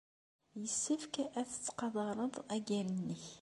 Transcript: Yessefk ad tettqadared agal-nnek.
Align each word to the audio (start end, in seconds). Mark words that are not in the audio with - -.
Yessefk 0.61 1.13
ad 1.39 1.47
tettqadared 1.49 2.33
agal-nnek. 2.55 3.23